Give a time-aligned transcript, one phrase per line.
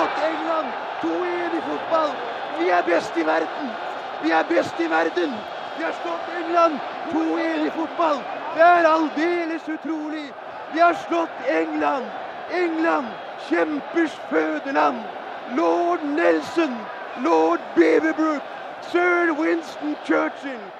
[0.00, 0.68] slått England
[1.02, 2.10] 2-1 i fotball.
[2.58, 3.68] Vi er best i verden.
[4.22, 5.32] Vi er best i verden.
[5.78, 6.78] Vi har slått England
[7.12, 8.16] 2-1 i fotball.
[8.54, 10.32] Det er aldeles utrolig.
[10.72, 12.06] Vi har slått England.
[12.52, 13.06] England,
[13.48, 14.96] kjempers fødeland.
[15.56, 16.76] Lord Nelson,
[17.24, 18.42] lord Beaverbrook,
[18.92, 20.79] sir Winston Churchill.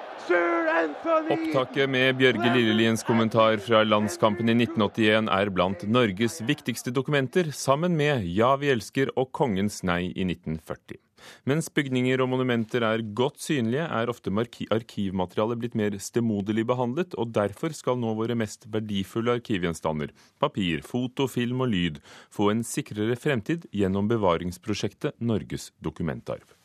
[1.30, 7.96] Opptaket med Bjørge Lilleliens kommentar fra landskampen i 1981 er blant Norges viktigste dokumenter, sammen
[7.98, 11.00] med Ja, vi elsker og Kongens nei i 1940.
[11.48, 17.34] Mens bygninger og monumenter er godt synlige, er ofte arkivmaterialet blitt mer stemoderlig behandlet, og
[17.36, 22.00] derfor skal nå våre mest verdifulle arkivgjenstander, papir, foto, film og lyd,
[22.30, 26.59] få en sikrere fremtid gjennom bevaringsprosjektet Norges dokumentarv.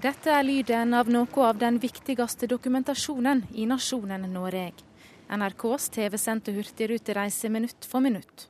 [0.00, 4.72] Dette er lyden av noe av den viktigste dokumentasjonen i nasjonen Norge.
[5.28, 8.48] NRKs TV-sendte hurtigrutereise minutt for minutt.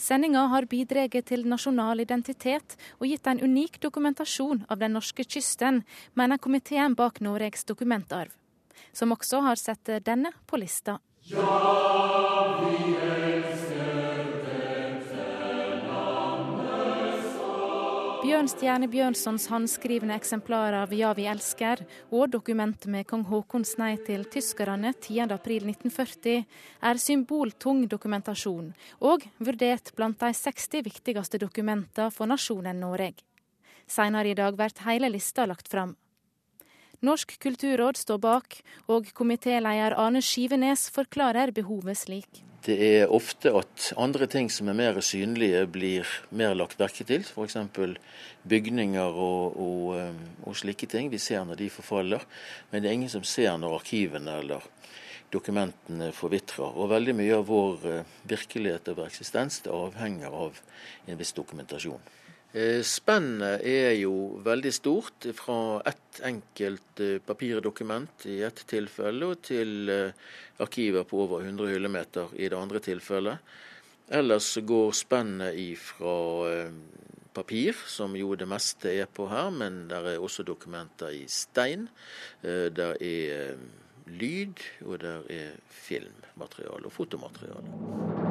[0.00, 5.84] Sendinga har bidratt til nasjonal identitet og gitt en unik dokumentasjon av den norske kysten,
[6.14, 8.32] mener komiteen bak Noregs dokumentarv,
[8.96, 10.98] som også har sett denne på lista.
[11.28, 13.01] Ja, vi elsker
[18.32, 21.82] Bjørnstjerne Bjørnsons håndskrivne eksemplar av Ja, vi elsker
[22.16, 26.38] og dokumentet med kong Haakons nei til tyskerne 10.4.1940
[26.88, 28.70] er symboltung dokumentasjon,
[29.04, 33.20] og vurdert blant de 60 viktigste dokumentene for nasjonen Norge.
[33.84, 35.92] Senere i dag blir hele lista lagt fram.
[37.04, 38.56] Norsk kulturråd står bak,
[38.88, 42.40] og komitéleder Arne Skivenes forklarer behovet slik.
[42.62, 47.24] Det er ofte at andre ting som er mer synlige, blir mer lagt merke til.
[47.26, 47.56] F.eks.
[48.46, 51.10] bygninger og, og, um, og, slike ting.
[51.10, 52.22] Vi ser når de forfaller,
[52.70, 54.70] men det er ingen som ser når arkivene eller
[55.34, 56.78] dokumentene forvitrer.
[56.78, 60.62] Og veldig mye av vår uh, virkelighet og vår eksistens det avhenger av
[61.08, 62.21] en viss dokumentasjon.
[62.52, 69.38] Eh, spennet er jo veldig stort, fra ett enkelt eh, papirdokument i ett tilfelle og
[69.48, 70.12] til eh,
[70.60, 73.54] arkiver på over 100 hyllemeter i det andre tilfellet.
[74.12, 76.16] Ellers går spennet ifra
[77.32, 81.86] papir, som jo det meste er på her, men der er også dokumenter i stein.
[82.42, 83.56] Der er
[84.10, 88.21] lyd, og der er filmmateriale og fotomateriale.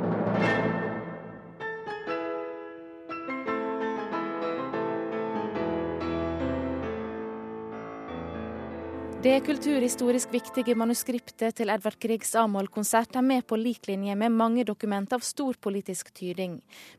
[9.22, 14.66] Det kulturhistorisk viktige manuskriptet til Edvard Griegs Amol-konsert er med på lik linje med mange
[14.66, 16.56] dokumenter av stor politisk tyding,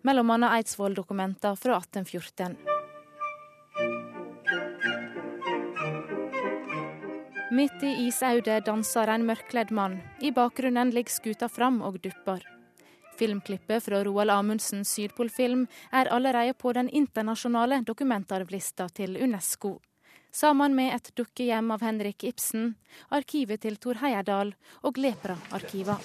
[0.07, 0.37] bl.a.
[0.53, 2.55] Eidsvoll-dokumenter fra 1814.
[7.59, 9.99] Midt i isaudet danser en mørkledd mann.
[10.23, 12.47] I bakgrunnen ligger skuta fram og dupper.
[13.19, 19.81] Filmklippet fra Roald Amundsens Sydpolfilm er allerede på den internasjonale dokumentarvlista til Unesco
[20.33, 22.75] sammen med et dukkehjem av Henrik Ibsen,
[23.13, 25.99] arkivet til Tor Heyerdahl og Lepra-arkiva.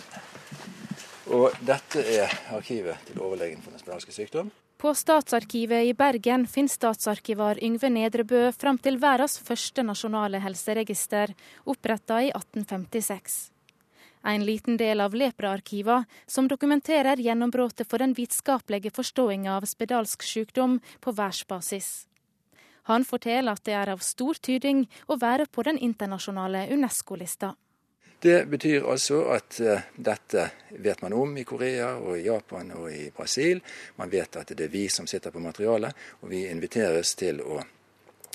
[1.34, 4.52] Og dette er arkivet til overlegen for den spedalske sykdom.
[4.78, 11.34] På Statsarkivet i Bergen finner statsarkivar Yngve Nedrebø fram til verdens første nasjonale helseregister,
[11.66, 13.38] oppretta i 1856.
[14.28, 20.78] En liten del av Lepra-arkivet som dokumenterer gjennombruddet for den vitenskapelige forståinga av spedalsk sykdom
[21.02, 22.06] på verdensbasis.
[22.88, 27.54] Han forteller at det er av stor tyding å være på den internasjonale Unesco-lista.
[28.20, 30.48] Det betyr altså at uh, dette
[30.82, 33.62] vet man om i Korea og i Japan og i Brasil.
[34.00, 35.94] Man vet at det er vi som sitter på materialet,
[36.24, 37.60] og vi inviteres til å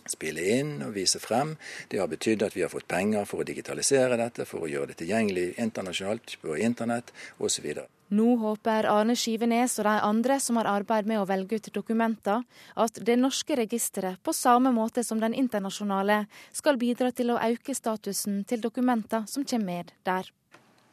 [0.07, 1.57] spille inn og vise frem.
[1.89, 4.93] Det har betydd at vi har fått penger for å digitalisere dette, for å gjøre
[4.93, 7.11] det tilgjengelig internasjonalt på internett
[7.43, 7.73] osv.
[8.13, 12.43] Nå håper Arne Skivenes og de andre som har arbeidet med å velge ut dokumenter,
[12.77, 17.73] at det norske registeret, på samme måte som den internasjonale, skal bidra til å øke
[17.73, 20.29] statusen til dokumenter som kommer med der.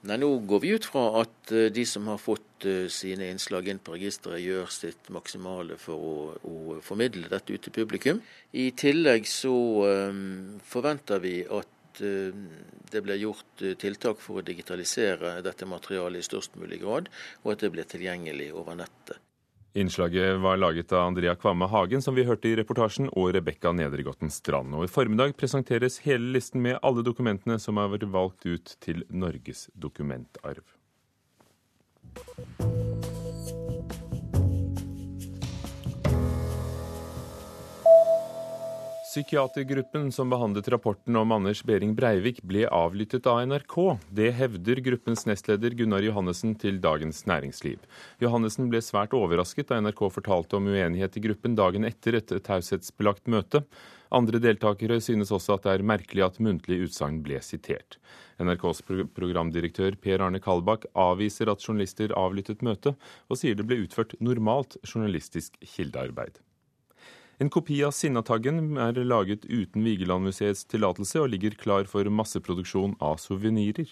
[0.07, 3.67] Nei, Nå går vi ut fra at eh, de som har fått eh, sine innslag
[3.67, 8.21] inn på registeret, gjør sitt maksimale for å, å formidle dette ut til publikum.
[8.55, 9.51] I tillegg så
[10.07, 11.67] um, forventer vi at
[12.01, 12.35] Eh,
[12.91, 17.09] det ble gjort eh, tiltak for å digitalisere dette materialet i størst mulig grad,
[17.43, 19.19] og at det ble tilgjengelig over nettet.
[19.77, 24.33] Innslaget var laget av Andrea Kvamme Hagen, som vi hørte i reportasjen, og Rebekka Nedregotten
[24.33, 24.73] Strand.
[24.73, 29.05] Og I formiddag presenteres hele listen med alle dokumentene som har vært valgt ut til
[29.13, 30.65] Norges dokumentarv.
[39.09, 43.75] Psykiatergruppen som behandlet rapporten om Anders Behring Breivik, ble avlyttet av NRK.
[44.13, 47.79] Det hevder gruppens nestleder Gunnar Johannessen til Dagens Næringsliv.
[48.21, 53.25] Johannessen ble svært overrasket da NRK fortalte om uenighet i gruppen dagen etter et taushetsbelagt
[53.33, 53.63] møte.
[54.13, 57.97] Andre deltakere synes også at det er merkelig at muntlig utsagn ble sitert.
[58.37, 58.83] NRKs
[59.17, 62.93] programdirektør Per Arne Kalbakk avviser at journalister avlyttet møtet,
[63.25, 66.37] og sier det ble utført normalt journalistisk kildearbeid.
[67.39, 73.15] En kopi av Sinnataggen er laget uten Vigelandmuseets tillatelse og ligger klar for masseproduksjon av
[73.23, 73.87] suvenirer.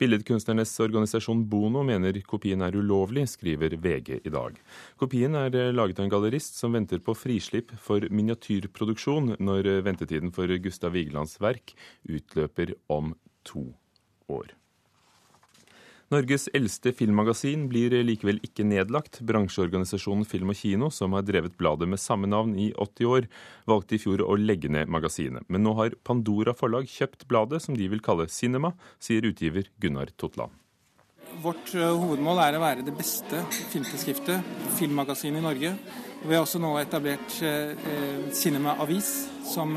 [0.00, 4.56] Billedkunstnernes organisasjon Bono mener kopien er ulovlig, skriver VG i dag.
[4.96, 10.48] Kopien er laget av en gallerist som venter på frislipp for miniatyrproduksjon når ventetiden for
[10.64, 11.76] Gustav Vigelands verk
[12.08, 13.12] utløper om
[13.44, 13.74] to
[14.32, 14.56] år.
[16.06, 19.18] Norges eldste filmmagasin blir likevel ikke nedlagt.
[19.26, 23.26] Bransjeorganisasjonen Film og Kino, som har drevet bladet med samme navn i 80 år,
[23.66, 25.42] valgte i fjor å legge ned magasinet.
[25.50, 28.70] Men nå har Pandora forlag kjøpt bladet, som de vil kalle Cinema,
[29.02, 30.54] sier utgiver Gunnar Totland.
[31.42, 33.42] Vårt eh, hovedmål er å være det beste
[33.72, 35.74] filmtidsskriftet, filmmagasinet i Norge.
[36.22, 39.10] Vi har også nå etablert eh, eh, Cinema Avis,
[39.42, 39.74] som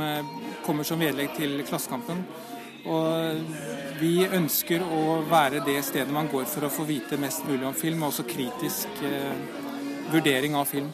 [0.62, 2.22] kommer som vedlegg til Klassekampen.
[2.88, 3.42] Og
[4.00, 7.76] vi ønsker å være det stedet man går for å få vite mest mulig om
[7.76, 9.36] film, og også kritisk eh,
[10.14, 10.90] vurdering av film.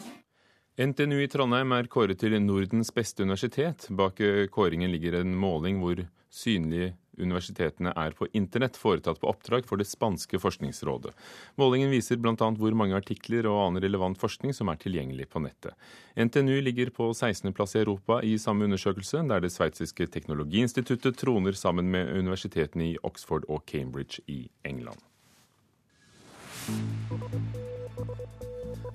[0.76, 3.86] NTNU i Trondheim er kåret til Nordens beste universitet.
[3.96, 4.20] Bak
[4.52, 9.88] kåringen ligger en måling hvor synlige universitetene er på internett, foretatt på oppdrag for det
[9.88, 11.12] spanske forskningsrådet.
[11.60, 12.36] Målingen viser bl.a.
[12.36, 15.74] hvor mange artikler og annen relevant forskning som er tilgjengelig på nettet.
[16.16, 21.90] NTNU ligger på 16.-plass i Europa i samme undersøkelse, der det sveitsiske teknologiinstituttet troner sammen
[21.92, 25.00] med universitetene i Oxford og Cambridge i England.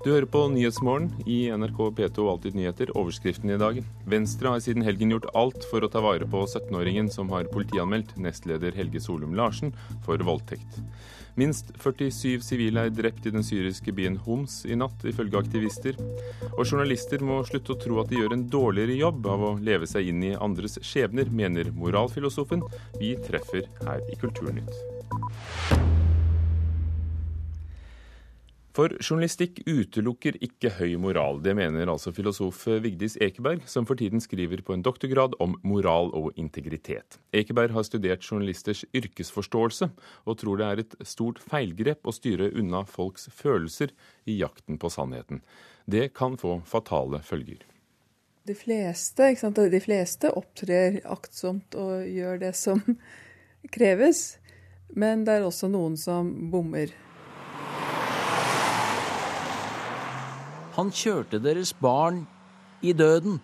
[0.02, 2.90] Du hører på Nyhetsmorgen i NRK P2 Alltid nyheter.
[2.98, 3.76] Overskriften i dag.
[4.10, 8.16] Venstre har siden helgen gjort alt for å ta vare på 17-åringen som har politianmeldt
[8.18, 9.76] nestleder Helge Solum Larsen
[10.08, 10.82] for voldtekt.
[11.38, 16.02] Minst 47 sivile er drept i den syriske byen Homs i natt, ifølge aktivister.
[16.56, 19.86] Og journalister må slutte å tro at de gjør en dårligere jobb av å leve
[19.86, 22.66] seg inn i andres skjebner, mener moralfilosofen
[22.98, 26.01] vi treffer her i Kulturnytt.
[28.72, 31.42] For journalistikk utelukker ikke høy moral.
[31.44, 36.08] Det mener altså filosof Vigdis Ekeberg, som for tiden skriver på en doktorgrad om moral
[36.16, 37.20] og integritet.
[37.36, 39.90] Ekeberg har studert journalisters yrkesforståelse,
[40.24, 43.92] og tror det er et stort feilgrep å styre unna folks følelser
[44.24, 45.44] i jakten på sannheten.
[45.84, 47.68] Det kan få fatale følger.
[48.48, 52.80] De fleste, De fleste opptrer aktsomt og gjør det som
[53.76, 54.40] kreves,
[54.96, 57.11] men det er også noen som bommer.
[60.82, 62.24] Han kjørte deres barn
[62.82, 63.36] i døden.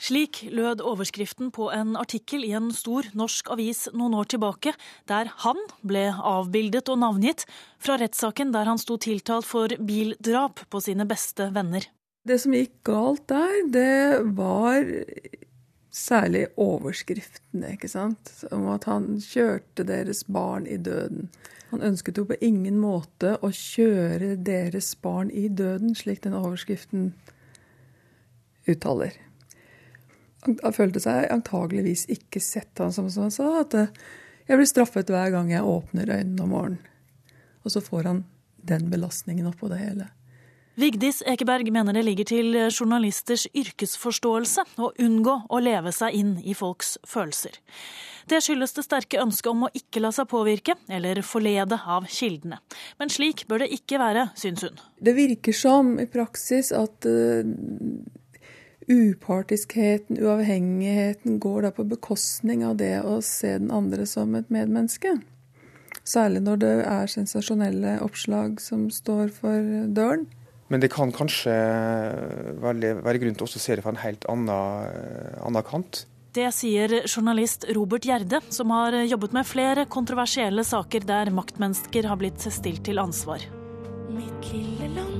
[0.00, 4.72] Slik lød overskriften på en artikkel i en stor norsk avis noen år tilbake,
[5.04, 7.44] der han ble avbildet og navngitt
[7.76, 11.84] fra rettssaken der han sto tiltalt for bildrap på sine beste venner.
[12.24, 14.80] Det som gikk galt der, det var
[15.90, 18.32] særlig overskriftene, ikke sant.
[18.50, 21.28] Om at han kjørte deres barn i døden.
[21.70, 27.12] Han ønsket jo på ingen måte å kjøre deres barn i døden, slik den overskriften
[28.70, 29.14] uttaler.
[30.46, 33.50] Han følte seg antageligvis ikke sett, han som, han sa.
[33.60, 33.92] At eh,
[34.48, 36.86] jeg blir straffet hver gang jeg åpner øynene om morgenen.
[37.60, 38.22] Og så får han
[38.66, 40.08] den belastningen oppå det hele.
[40.80, 46.54] Vigdis Ekeberg mener det ligger til journalisters yrkesforståelse å unngå å leve seg inn i
[46.56, 47.58] folks følelser.
[48.30, 52.62] Det skyldes det sterke ønsket om å ikke la seg påvirke eller forlede av kildene.
[52.96, 54.80] Men slik bør det ikke være, syns hun.
[54.96, 57.44] Det virker som i praksis at uh,
[58.88, 65.18] upartiskheten, uavhengigheten, går da på bekostning av det å se den andre som et medmenneske.
[66.08, 70.30] Særlig når det er sensasjonelle oppslag som står for døren.
[70.70, 71.52] Men det kan kanskje
[72.62, 74.50] være, være grunn til å se det fra en helt annen,
[74.86, 76.04] eh, annen kant.
[76.30, 82.20] Det sier journalist Robert Gjerde, som har jobbet med flere kontroversielle saker der maktmennesker har
[82.20, 83.42] blitt stilt til ansvar.
[84.14, 85.16] Mitt lille land.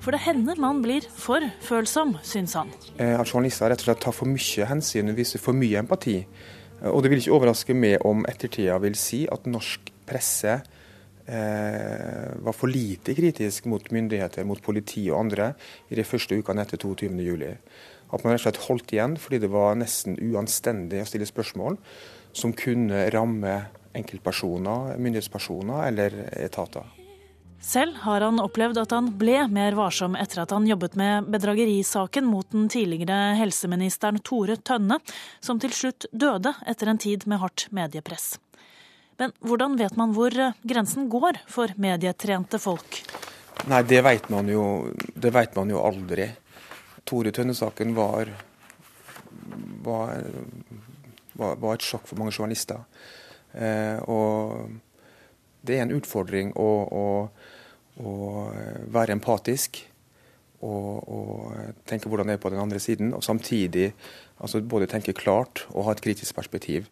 [0.00, 2.72] For det hender man blir for følsom, syns han.
[2.96, 6.22] Eh, at journalister rett og slett tar for mye hensyn og viser for mye empati.
[6.80, 10.77] Eh, og det vil ikke overraske meg om ettertida vil si at norsk presse eh,
[11.28, 15.50] var for lite kritisk mot myndigheter, mot politi og andre
[15.92, 17.56] i de første ukene etter 22.07.
[18.08, 21.76] At man rett og slett holdt igjen fordi det var nesten uanstendig å stille spørsmål
[22.32, 23.58] som kunne ramme
[23.98, 26.86] enkeltpersoner, myndighetspersoner eller etater.
[27.60, 32.28] Selv har han opplevd at han ble mer varsom etter at han jobbet med bedragerisaken
[32.30, 35.00] mot den tidligere helseministeren Tore Tønne,
[35.42, 38.36] som til slutt døde etter en tid med hardt mediepress.
[39.18, 43.00] Men hvordan vet man hvor grensen går for medietrente folk?
[43.66, 44.64] Nei, det vet man jo,
[45.56, 46.28] man jo aldri.
[47.08, 48.30] Tore Tønne-saken var,
[49.82, 50.22] var,
[51.34, 52.84] var, et sjokk for mange journalister.
[53.52, 54.68] Eh, og
[55.66, 57.06] det er en utfordring å, å,
[57.98, 58.14] å
[58.94, 59.80] være empatisk
[60.60, 63.92] og, og, tenke hvordan det er på den andre siden, og samtidig
[64.38, 66.88] altså både tenke klart og ha et kritisk perspektiv.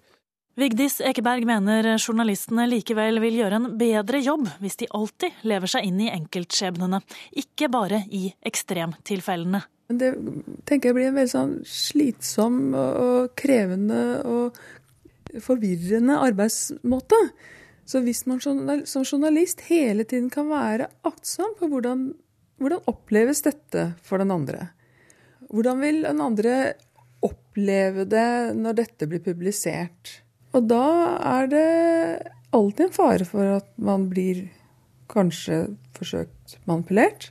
[0.57, 5.85] Vigdis Ekeberg mener journalistene likevel vil gjøre en bedre jobb hvis de alltid lever seg
[5.85, 7.03] inn i enkeltskjebnene,
[7.37, 9.61] ikke bare i ekstremtilfellene.
[9.93, 10.15] Det
[10.65, 14.57] tenker jeg blir en veldig sånn slitsom og krevende og
[15.45, 17.21] forvirrende arbeidsmåte.
[17.85, 22.09] Så hvis man som journalist hele tiden kan være aktsom på hvordan,
[22.57, 24.71] hvordan oppleves dette for den andre?
[25.53, 26.61] Hvordan vil den andre
[27.21, 30.23] oppleve det når dette blir publisert?
[30.57, 30.85] Og da
[31.37, 31.67] er det
[32.57, 34.47] alltid en fare for at man blir
[35.13, 37.31] kanskje forsøkt manipulert.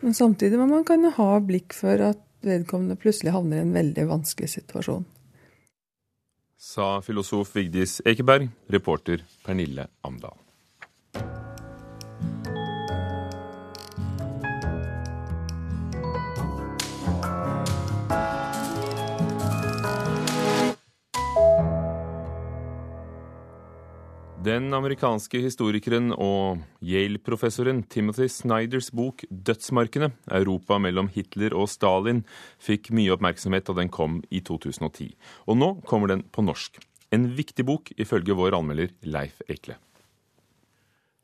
[0.00, 4.06] Men samtidig må man kunne ha blikk for at vedkommende plutselig havner i en veldig
[4.10, 5.06] vanskelig situasjon
[6.60, 10.36] sa filosof Vigdis Ekeberg, reporter Pernille Amdal.
[24.40, 32.22] Den amerikanske historikeren og Yale-professoren Timothy Snyders bok 'Dødsmarkene Europa mellom Hitler og Stalin'
[32.56, 35.12] fikk mye oppmerksomhet da den kom i 2010.
[35.44, 36.80] Og nå kommer den på norsk.
[37.12, 39.76] En viktig bok, ifølge vår anmelder Leif Ekle.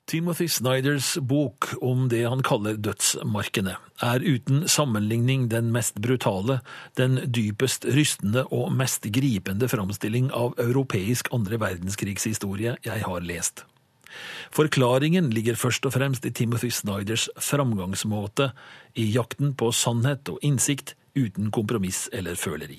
[0.06, 3.72] Timothy Snyders bok om det han kaller dødsmarkene,
[4.06, 6.60] er uten sammenligning den mest brutale,
[6.94, 13.64] den dypest rystende og mest gripende framstilling av europeisk andre verdenskrigshistorie jeg har lest.
[14.54, 18.52] Forklaringen ligger først og fremst i Timothy Snyders framgangsmåte,
[18.94, 22.78] i jakten på sannhet og innsikt uten kompromiss eller føleri.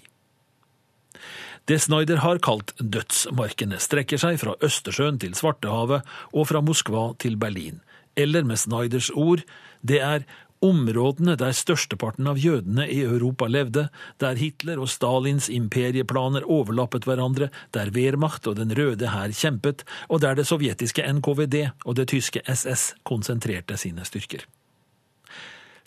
[1.67, 7.35] Det Snyder har kalt dødsmarkene, strekker seg fra Østersjøen til Svartehavet og fra Moskva til
[7.35, 7.81] Berlin.
[8.15, 9.43] Eller med Snyders ord,
[9.83, 10.23] det er
[10.63, 13.89] områdene der størsteparten av jødene i Europa levde,
[14.23, 20.23] der Hitler og Stalins imperieplaner overlappet hverandre, der Wehrmacht og Den røde hær kjempet, og
[20.23, 24.47] der det sovjetiske NKVD og det tyske SS konsentrerte sine styrker.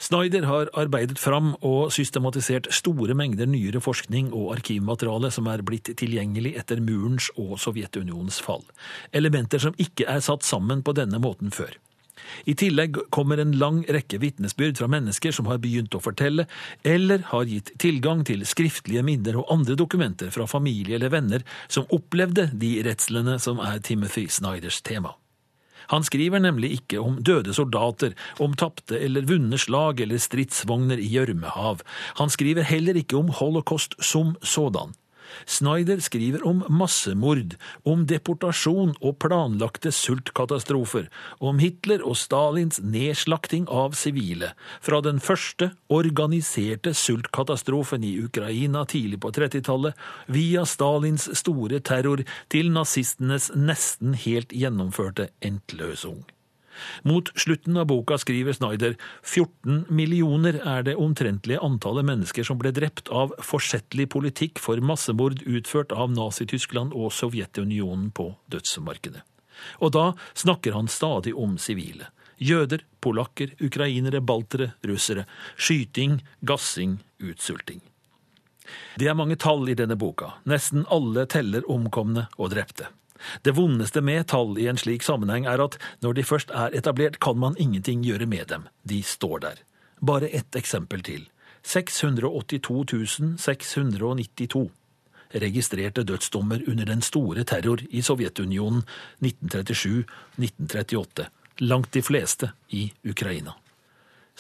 [0.00, 5.90] Snyder har arbeidet fram og systematisert store mengder nyere forskning og arkivmateriale som er blitt
[6.00, 8.64] tilgjengelig etter murens og Sovjetunionens fall.
[9.12, 11.76] Elementer som ikke er satt sammen på denne måten før.
[12.49, 16.47] I tillegg kommer en lang rekke vitnesbyrd fra mennesker som har begynt å fortelle,
[16.85, 21.88] eller har gitt tilgang til skriftlige minner og andre dokumenter fra familie eller venner som
[21.92, 25.16] opplevde de redslene som er Timothy Snyders tema.
[25.90, 31.11] Han skriver nemlig ikke om døde soldater, om tapte eller vunne slag eller stridsvogner i
[31.11, 31.82] gjørmehav.
[32.23, 34.94] Han skriver heller ikke om holocaust som sådan.
[35.46, 41.08] Snyder skriver om massemord, om deportasjon og planlagte sultkatastrofer,
[41.38, 49.20] om Hitler og Stalins nedslakting av sivile, fra den første organiserte sultkatastrofen i Ukraina tidlig
[49.22, 49.94] på 30-tallet,
[50.26, 56.22] via Stalins store terror til nazistenes nesten helt gjennomførte entløsung.
[57.02, 62.72] Mot slutten av boka skriver Snyder 14 millioner er det omtrentlige antallet mennesker som ble
[62.76, 69.24] drept av forsettlig politikk for massemord utført av Nazi-Tyskland og Sovjetunionen på dødsmarkedet.
[69.84, 72.08] Og da snakker han stadig om sivile.
[72.40, 75.26] Jøder, polakker, ukrainere, baltere, russere.
[75.56, 77.82] Skyting, gassing, utsulting.
[78.96, 80.38] Det er mange tall i denne boka.
[80.48, 82.88] Nesten alle teller omkomne og drepte.
[83.42, 87.20] Det vondeste med tall i en slik sammenheng er at når de først er etablert,
[87.20, 88.68] kan man ingenting gjøre med dem.
[88.82, 89.62] De står der.
[90.00, 91.28] Bare ett eksempel til.
[91.62, 94.70] 682 692
[95.34, 98.82] registrerte dødsdommer under den store terror i Sovjetunionen
[99.22, 101.24] 1937-1938.
[101.58, 103.52] Langt de fleste i Ukraina.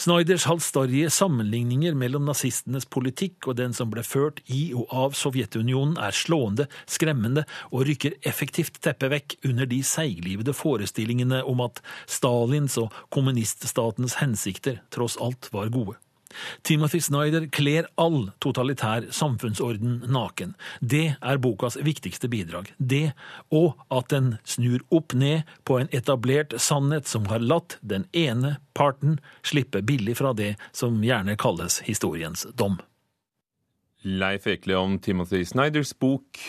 [0.00, 5.98] Snyders halvstarrige sammenligninger mellom nazistenes politikk og den som ble ført i og av Sovjetunionen,
[6.00, 12.80] er slående, skremmende og rykker effektivt teppet vekk under de seiglivede forestillingene om at Stalins
[12.80, 16.00] og kommuniststatens hensikter tross alt var gode.
[16.62, 20.54] Timothy Snyder kler all totalitær samfunnsorden naken.
[20.80, 22.72] Det er bokas viktigste bidrag.
[22.78, 23.12] Det,
[23.50, 28.56] og at den snur opp ned på en etablert sannhet som har latt den ene
[28.76, 32.80] parten slippe billig fra det som gjerne kalles historiens dom.
[34.00, 36.40] Leif Ekle om Timothy Snyders bok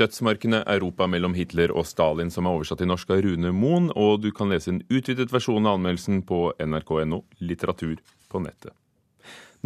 [0.00, 4.22] 'Dødsmarkene Europa mellom Hitler og Stalin', som er oversatt til norsk av Rune Moen, og
[4.22, 7.98] du kan lese en utvidet versjon av anmeldelsen på nrk.no litteratur
[8.30, 8.72] på nettet.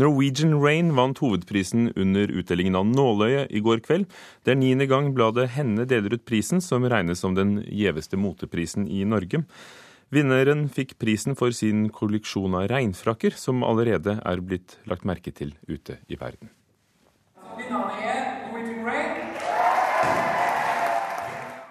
[0.01, 4.09] Norwegian Rain vant hovedprisen under utdelingen av Nåløyet i går kveld.
[4.43, 8.89] Det er niende gang bladet Henne deler ut prisen, som regnes som den gjeveste moteprisen
[8.91, 9.45] i Norge.
[10.15, 15.55] Vinneren fikk prisen for sin kolleksjon av regnfrakker, som allerede er blitt lagt merke til
[15.71, 16.51] ute i verden.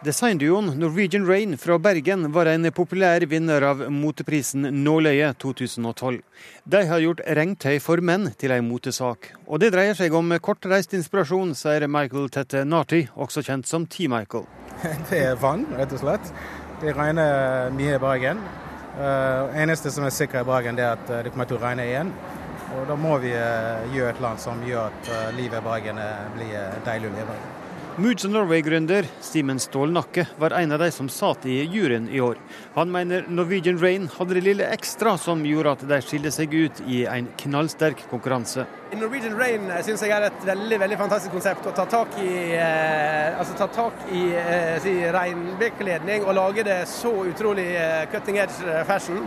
[0.03, 6.17] Designduoen Norwegian Rain fra Bergen var en populær vinner av moteprisen Nåløyet 2012.
[6.67, 9.29] De har gjort regntøy for menn til en motesak.
[9.47, 14.43] Og det dreier seg om kortreist inspirasjon, sier Michael Tette Narty, også kjent som T-Michael.
[15.07, 16.35] Det er vann, rett og slett.
[16.83, 18.43] Det regner mye i Bergen.
[18.99, 22.11] Uh, eneste som er sikkert i Bergen, er at det kommer til å regne igjen.
[22.75, 26.07] Og da må vi uh, gjøre et annet som gjør at uh, livet i Bergen
[26.35, 27.62] blir deilig å leve i.
[27.95, 32.39] Moods of Norway-gründer Simen Stålnakke var en av de som satt i juryen i år.
[32.73, 36.81] Han mener Norwegian Rain hadde det lille ekstra som gjorde at de skilte seg ut
[36.89, 38.65] i en knallsterk konkurranse.
[38.97, 41.69] Norwegian Rain syns jeg er et veldig veldig fantastisk konsept.
[41.69, 46.79] Å ta tak i, eh, altså ta tak i eh, si, regnbekledning og lage det
[46.89, 49.21] så utrolig eh, cutting edge fashion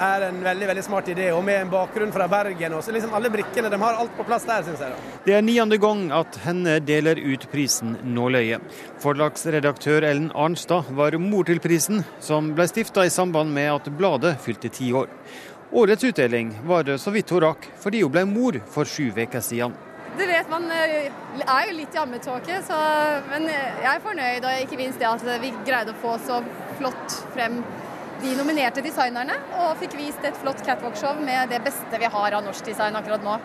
[0.00, 2.74] er en veldig veldig smart idé, og med en bakgrunn fra Bergen.
[2.74, 4.90] og så liksom Alle brikkene de har alt på plass der, syns jeg.
[4.90, 5.18] da.
[5.24, 8.60] Det er niende gang at henne deler ut prisen Nåløyet.
[9.02, 14.36] Forlagsredaktør Ellen Arnstad var mor til prisen, som ble stifta i samband med at bladet
[14.40, 15.08] fylte ti år.
[15.72, 19.40] Årets utdeling var det så vidt hun rakk, fordi hun ble mor for sju uker
[19.40, 19.74] siden.
[20.16, 22.60] Du vet, Man er jo litt i ammetåke,
[23.28, 24.44] men jeg er fornøyd.
[24.44, 26.38] Og ikke minst det at vi greide å få så
[26.78, 27.58] flott frem
[28.22, 32.44] de nominerte designerne, og fikk vist et flott catwalk-show med det beste vi har av
[32.46, 33.36] norsk design akkurat nå.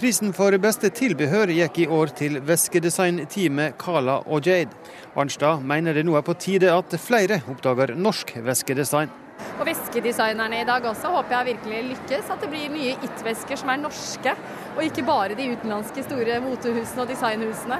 [0.00, 4.72] Prisen for beste tilbehør gikk i år til veskedesign-teamet Kala og Jade.
[5.14, 9.12] Arnstad mener det nå er på tide at flere oppdager norsk veskedesign.
[9.60, 12.30] Og veskedesignerne i dag også håper jeg virkelig lykkes.
[12.32, 14.34] At det blir nye it-vesker som er norske,
[14.76, 17.78] og ikke bare de utenlandske store motehusene og designhusene.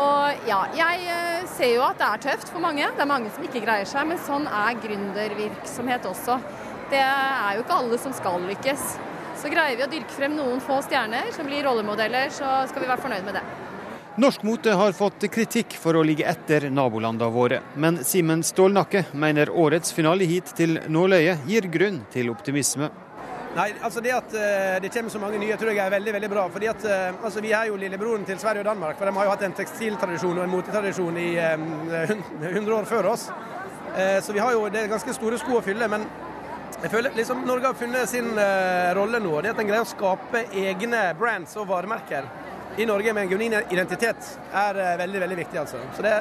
[0.00, 2.86] Og ja, jeg eh, ser jo at det er tøft for mange.
[2.96, 6.38] Det er mange som ikke greier seg, men sånn er gründervirksomhet også.
[6.92, 8.86] Det er jo ikke alle som skal lykkes.
[9.42, 12.88] Så greier vi å dyrke frem noen få stjerner som blir rollemodeller, så skal vi
[12.90, 13.44] være fornøyd med det.
[14.20, 19.48] Norsk mote har fått kritikk for å ligge etter nabolandene våre, men Simen Stålnakke mener
[19.48, 22.90] årets finale hit til nåløyet gir grunn til optimisme.
[23.52, 26.30] Nei, altså Det at uh, det kommer så mange nye, tror jeg er veldig veldig
[26.32, 26.46] bra.
[26.48, 28.96] fordi at uh, altså Vi er jo lillebroren til Sverige og Danmark.
[28.98, 32.14] for De har jo hatt en tekstiltradisjon og en motetradisjon i um, eh,
[32.48, 33.30] 100 år før oss.
[34.24, 35.84] Så vi har jo det er ganske store sko å fylle.
[35.84, 36.06] Men
[36.80, 38.30] jeg føler liksom Norge har funnet sin
[38.96, 39.34] rolle nå.
[39.44, 42.24] Det at en greier å skape egne brands og varemerker
[42.80, 45.60] i Norge med en genuin identitet, er veldig veldig viktig.
[45.60, 45.82] altså.
[45.92, 46.14] Så det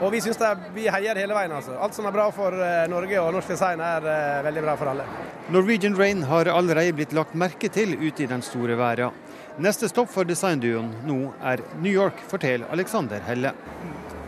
[0.00, 0.40] og vi syns
[0.74, 1.52] vi heier hele veien.
[1.52, 1.76] altså.
[1.78, 2.56] Alt som er bra for
[2.90, 5.06] Norge og norsk design, er veldig bra for alle.
[5.54, 9.14] Norwegian Rain har allerede blitt lagt merke til ute i den store verden.
[9.62, 13.52] Neste stopp for designduoen nå er New York, forteller Alexander Helle.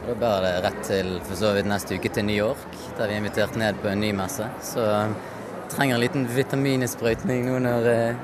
[0.06, 3.16] Da bærer det rett til for så vidt neste uke til New York, der vi
[3.16, 4.46] er invitert ned på en ny messe.
[4.62, 5.16] Så jeg
[5.72, 8.20] trenger en liten vitamininnsprøytning nå når eh,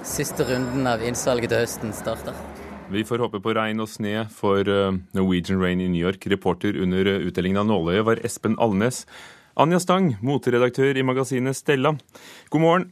[0.00, 2.40] siste runden av innsalget til høsten starter.
[2.90, 6.22] Vi får håpe på regn og sne for uh, Norwegian Rain i New York.
[6.30, 9.04] Reporter under uh, utdelingen av nåløyet var Espen Alnes.
[9.58, 11.94] Anja Stang, moteredaktør i magasinet Stella.
[12.52, 12.90] God morgen.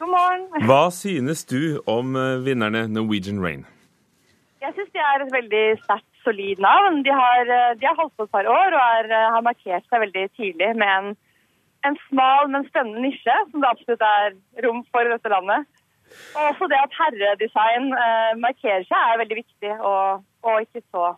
[0.00, 0.46] God morgen.
[0.66, 3.66] Hva synes du om eh, vinnerne Norwegian Rain?
[4.64, 7.02] Jeg synes de er et veldig sterkt, solid navn.
[7.04, 9.84] De har, eh, de har holdt på et par år og er, eh, har markert
[9.86, 11.12] seg veldig tidlig med en,
[11.84, 15.68] en smal, men spennende nisje, som det absolutt er rom for i dette landet.
[16.36, 21.12] Og også det at herredesign eh, markerer seg, er veldig viktig, og, og ikke så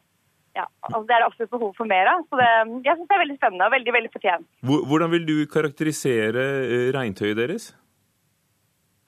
[0.54, 2.20] ja, altså det er det absolutt behov for mer av.
[2.30, 2.48] Så det,
[2.86, 4.46] jeg syns det er veldig spennende og veldig veldig fortjent.
[4.90, 7.72] Hvordan vil du karakterisere eh, regntøyet deres?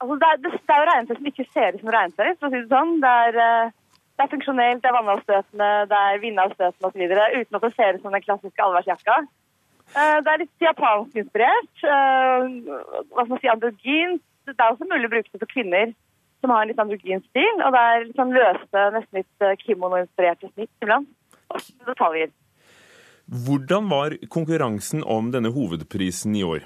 [0.03, 2.49] Altså det, er, det, det er jo regntøy som ikke ser ut som regntøy, for
[2.49, 2.93] å si det sånn.
[3.03, 3.71] Det er, eh,
[4.17, 7.03] det er funksjonelt, det er vannavstøtende, det er vindavstøtende osv.
[7.39, 9.17] Uten at det ser ut som den klassiske allværsjakka.
[9.87, 11.85] Eh, det er litt japansk inspirert.
[11.87, 14.19] Hva skal man si, androgyn.
[14.47, 15.93] Det er også mulig å bruke det for kvinner
[16.41, 17.61] som har en litt androgyn stil.
[17.65, 21.09] Og det er litt sånn løse, nesten litt kimono-inspirerte snitt iblant
[21.87, 22.31] detaljer.
[23.27, 26.63] Hvordan var konkurransen om denne hovedprisen i år?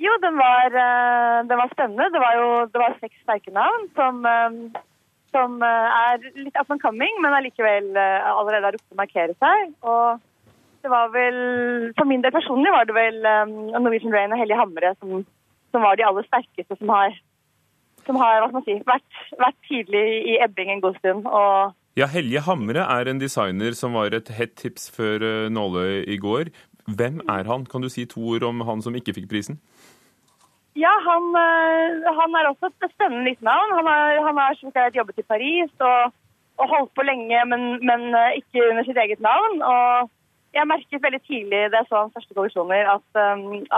[0.00, 2.08] Jo, den var, eh, den var spennende.
[2.10, 4.80] Det var jo det var seks sterke navn som, eh,
[5.30, 9.36] som eh, er litt up and coming, men allikevel eh, allerede har rukket å markere
[9.36, 9.74] seg.
[9.82, 10.18] Og
[10.82, 14.58] det var vel, for min del personlig var det vel eh, Norwegian Rain og Hellige
[14.58, 15.20] Hamre som,
[15.70, 17.14] som var de aller sterkeste som har,
[18.06, 21.26] som har si, vært, vært tidlig i ebbing en god stund.
[21.26, 26.04] og Ja, Helje Hamre er en designer som var et hett tips før eh, Nåløy
[26.06, 26.52] i går.
[26.90, 27.66] Hvem er han?
[27.66, 29.60] Kan du si to ord om han som ikke fikk prisen?
[30.78, 33.74] Ja, han, øh, han er også et spennende nytt navn.
[33.78, 36.14] Han har, han har sagt, jobbet i Paris og,
[36.62, 39.62] og holdt på lenge, men, men øh, ikke under sitt eget navn.
[39.62, 40.10] Og
[40.54, 43.08] jeg merket veldig tidlig da jeg så hans første kolleksjoner, at,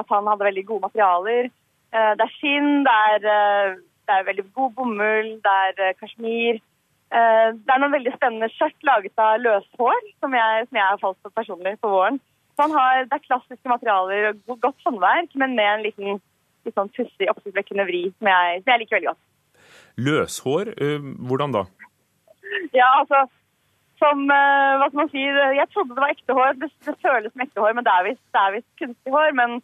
[0.00, 1.50] at han hadde veldig gode materialer.
[1.92, 5.94] Eh, det er skinn, det er, øh, det er veldig god bomull, det er øh,
[6.00, 6.60] kasjmir.
[7.12, 11.02] Eh, det er noen veldig spennende skjørt laget av løshår, som jeg, som jeg har
[11.02, 12.20] falt for personlig på våren.
[12.56, 16.22] Så han har, det er klassiske materialer og godt håndverk, men med en liten
[16.66, 19.22] litt sånn pussig, oppsiktsvekkende vri som jeg, som jeg liker veldig godt.
[20.06, 21.64] Løshår, eh, hvordan da?
[22.76, 23.24] Ja, altså,
[24.00, 25.24] som, eh, hva skal man si,
[25.58, 28.08] jeg trodde det var ekte hår, det, det føles som ekte hår, men det er
[28.08, 29.60] visst kunstig hår, men,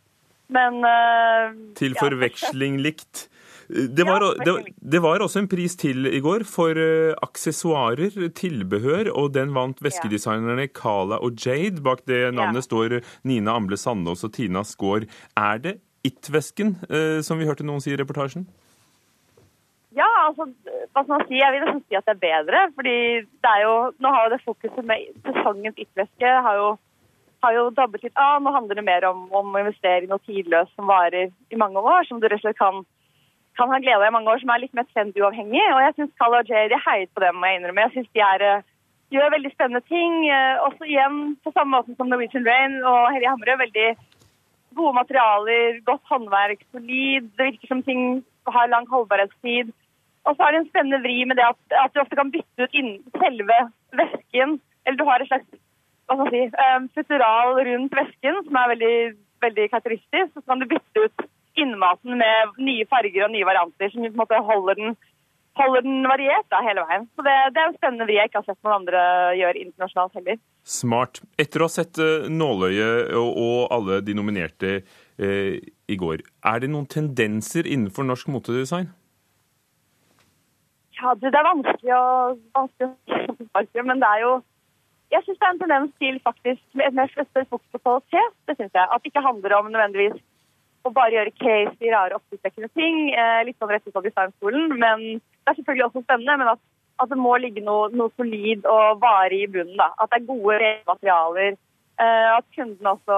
[0.54, 3.26] men uh, Til forveksling likt.
[3.68, 9.10] Det var, det, det var også en pris til i går for uh, aksessoarer, tilbehør,
[9.12, 11.82] og den vant veskedesignerne Kala og Jade.
[11.84, 15.04] Bak det navnet står Nina Amble Sandås og Tina Skaar.
[15.36, 18.48] Er det It-vesken, uh, som vi hørte noen si i reportasjen?
[19.98, 20.46] Ja, altså,
[20.92, 21.38] hva skal man si?
[21.40, 22.60] Jeg vil nesten si at det er bedre.
[22.76, 26.68] fordi det er jo, Nå har jo det fokuset med sesongens yttervæske har jo,
[27.44, 28.40] har jo dabbet litt av.
[28.42, 31.82] Nå handler det mer om, om å investere i noe tidløst som varer i mange
[31.82, 32.06] år.
[32.08, 32.82] Som du rett og slett kan,
[33.58, 35.64] kan ha glede av i mange år, som er litt mer trenduavhengig.
[35.74, 37.86] Og jeg syns Carl og Jay, heiet på dem, må jeg innrømme.
[37.86, 38.68] Jeg synes de er, eh,
[39.14, 40.28] gjør veldig spennende ting.
[40.28, 43.58] eh, Også igjen på samme måte som Norwegian Rain og Hellige Hamre.
[43.64, 43.88] veldig
[44.78, 47.30] gode materialer, godt håndverk, solid.
[47.36, 49.72] Det virker som ting har lang holdbarhetstid.
[50.26, 52.68] Og så har det en spennende vri med det at, at du ofte kan bytte
[52.68, 52.76] ut
[53.22, 53.58] selve
[53.96, 54.60] vesken.
[54.84, 55.48] Eller du har et slags
[56.08, 58.94] hva skal man si, um, futteral rundt vesken som er veldig,
[59.44, 60.32] veldig karakteristisk.
[60.32, 64.20] Så kan du bytte ut innmaten med nye farger og nye varianter som på en
[64.20, 64.96] måte holder den,
[65.58, 67.08] holder den variert da, hele veien.
[67.12, 69.02] Så det, det er en spennende vri jeg ikke har sett noen andre
[69.40, 70.40] gjøre internasjonalt heller.
[70.68, 71.20] Smart.
[71.40, 76.62] Etter å ha sett eh, Nåløyet og, og alle de nominerte eh, i går, er
[76.62, 78.88] det noen tendenser innenfor norsk motedesign?
[80.98, 82.06] Ja, det er vanskelig å,
[82.56, 84.38] vanskelig å men det er jo
[85.08, 88.34] Jeg syns det er en tendens til faktisk et mer større fokus på kvalitet.
[88.48, 88.84] Det synes jeg.
[88.84, 90.18] At det ikke handler om nødvendigvis
[90.84, 92.98] å bare gjøre case i rare oppsiktsvekkende ting.
[93.12, 94.74] Eh, litt sånn rett ut av designskolen.
[94.76, 96.36] Men det er selvfølgelig også spennende.
[96.42, 96.60] Men at,
[97.00, 99.78] at det må ligge noe, noe solid og varig i bunnen.
[99.80, 99.88] da.
[99.96, 101.56] At det er gode materialer.
[101.98, 103.16] Eh, at kunden også,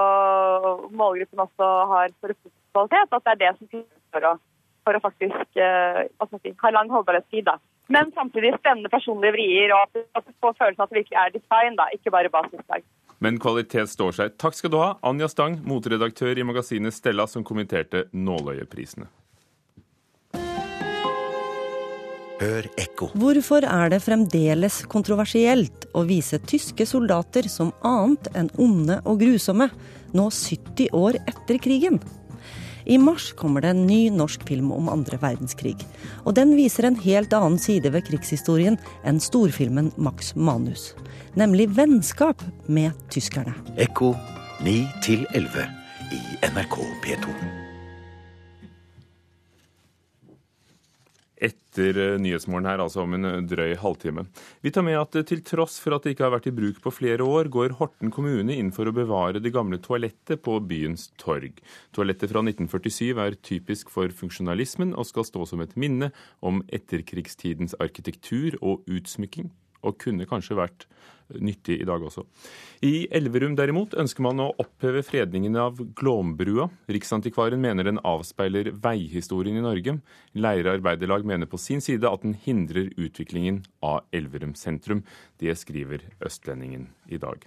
[0.94, 3.18] målgruppen også har på kvalitet.
[3.18, 3.82] At det er det som
[4.14, 4.36] for å,
[4.86, 6.06] for å faktisk eh,
[6.38, 7.50] si, ha lang holdbarhetstid.
[7.50, 7.58] da.
[7.90, 11.30] Men samtidig spennende personlige vrier, og at du- får følelsen av at det virkelig er
[11.34, 12.82] design, da, ikke bare basisdag.
[13.20, 14.38] Men kvalitet står seg.
[14.38, 19.10] Takk skal du ha, Anja Stang, moteredaktør i magasinet Stella, som kommenterte Nåløyeprisene.
[22.40, 23.10] Hør ekko.
[23.20, 29.68] Hvorfor er det fremdeles kontroversielt å vise tyske soldater som annet enn onde og grusomme,
[30.16, 32.00] nå 70 år etter krigen?
[32.90, 35.76] I mars kommer det en ny norsk film om andre verdenskrig.
[36.26, 40.90] Og den viser en helt annen side ved krigshistorien enn storfilmen Max Manus.
[41.38, 43.54] Nemlig vennskap med tyskerne.
[43.78, 44.10] Ekko
[44.66, 44.76] 9
[45.06, 45.70] til 11
[46.18, 47.59] i NRK P2.
[51.70, 54.24] Etter eh, Nyhetsmorgen her, altså om en eh, drøy halvtime.
[54.64, 56.80] Vi tar med at eh, til tross for at det ikke har vært i bruk
[56.82, 61.12] på flere år, går Horten kommune inn for å bevare det gamle toalettet på byens
[61.20, 61.62] torg.
[61.94, 66.10] Toalettet fra 1947 er typisk for funksjonalismen og skal stå som et minne
[66.42, 69.52] om etterkrigstidens arkitektur og utsmykking,
[69.86, 70.86] og kunne kanskje vært
[71.38, 72.24] nyttig i dag også.
[72.86, 76.68] I Elverum derimot ønsker man å oppheve fredningen av Glåmbrua.
[76.90, 79.98] Riksantikvaren mener den avspeiler veihistorien i Norge.
[80.34, 85.04] Leire arbeiderlag mener på sin side at den hindrer utviklingen av Elverum sentrum.
[85.38, 87.46] Det skriver Østlendingen i dag.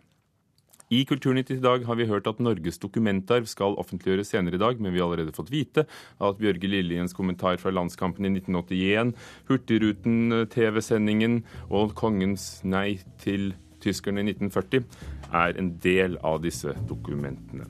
[0.93, 4.81] I Kulturnytt i dag har vi hørt at Norges dokumentarv skal offentliggjøres senere i dag,
[4.81, 9.13] men vi har allerede fått vite at Bjørge Lilliens kommentar fra landskampen i 1981,
[9.49, 11.39] Hurtigruten, TV-sendingen
[11.71, 13.53] og kongens nei til
[13.83, 14.85] tyskerne i 1940
[15.33, 17.65] er en del av disse dokumentene.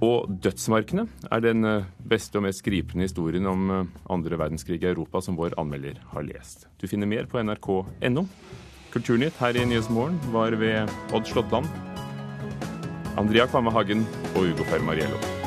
[0.00, 4.88] Og dødsmarkene er den eh, beste og mest gripende historien om eh, andre verdenskrig i
[4.94, 6.70] Europa som vår anmelder har lest.
[6.80, 8.24] Du finner mer på nrk.no.
[8.90, 11.66] Kulturnytt her i Nyhetsmorgen var ved Odd Slåttland,
[13.16, 15.39] Andrea Kvamme Hagen og Ugo Fermariello.